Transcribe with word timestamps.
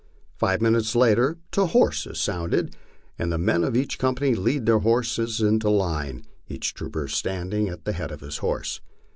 Five 0.35 0.61
minutes 0.61 0.95
later 0.95 1.37
"To 1.51 1.67
horse" 1.67 2.07
is 2.07 2.19
sounded, 2.19 2.75
and 3.19 3.31
the 3.31 3.37
men 3.37 3.63
of 3.63 3.77
each 3.77 3.99
company 3.99 4.33
lead 4.33 4.65
their 4.65 4.79
horses 4.79 5.41
into 5.41 5.69
line, 5.69 6.25
each 6.49 6.73
trooper 6.73 7.07
standing 7.07 7.69
at 7.69 7.85
the 7.85 7.93
head 7.93 8.09
of 8.11 8.21
his 8.21 8.37
horse. 8.37 8.81